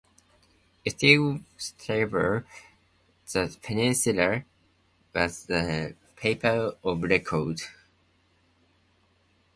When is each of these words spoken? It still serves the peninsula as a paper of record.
It 0.83 0.93
still 0.97 1.41
serves 1.57 2.45
the 3.31 3.55
peninsula 3.61 4.45
as 5.13 5.47
a 5.47 5.93
paper 6.15 6.73
of 6.83 7.03
record. 7.03 7.61